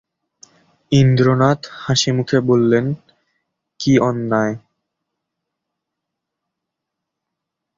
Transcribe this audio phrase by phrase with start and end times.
[0.91, 2.79] ইন্দ্রনাথ হাসিমুখে বললে,
[3.79, 4.55] কী অন্যায়?